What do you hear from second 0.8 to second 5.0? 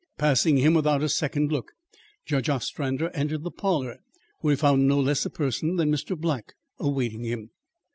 a second look, Judge Ostrander entered the parlour where he found no